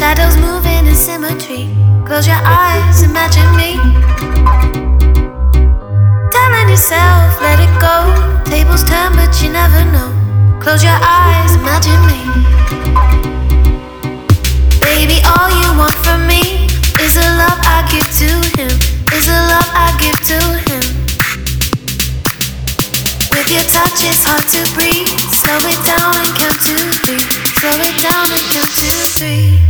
[0.00, 1.68] Shadows moving in symmetry.
[2.06, 3.76] Close your eyes, imagine me.
[6.32, 8.08] Telling yourself, let it go.
[8.48, 10.08] Tables turn, but you never know.
[10.58, 12.16] Close your eyes, imagine me.
[14.80, 16.64] Baby, all you want from me
[17.04, 18.72] is the love I give to him.
[19.12, 20.84] Is the love I give to him.
[23.36, 25.12] With your touch, it's hard to breathe.
[25.28, 27.20] Slow it down and count to three.
[27.60, 28.88] Slow it down and count to
[29.20, 29.69] three.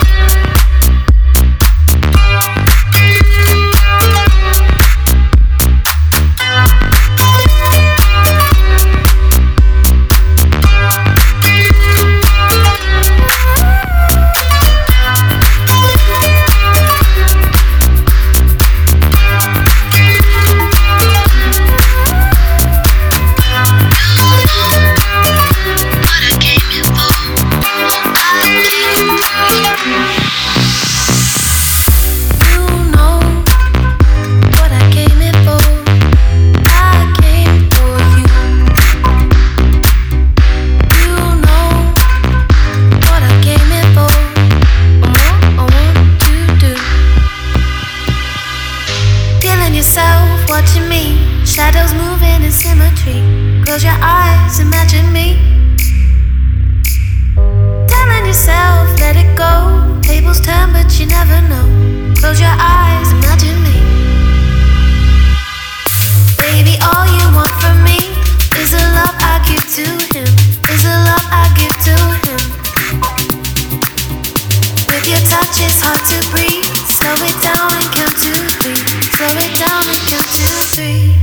[75.11, 76.63] your touch is hard to breathe.
[76.87, 78.79] Slow it down and count to three.
[79.11, 81.21] Slow it down and count to three.